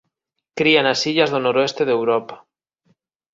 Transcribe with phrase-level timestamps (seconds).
[0.57, 2.35] Cría nas illas do noroeste de Europa.